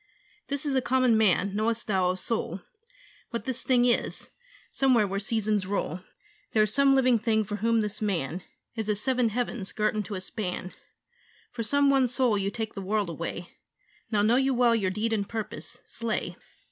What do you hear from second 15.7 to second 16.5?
Slay!'